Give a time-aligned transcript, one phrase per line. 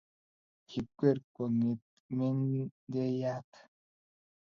[0.69, 1.81] kikwer kwong'et
[2.15, 3.49] menejayat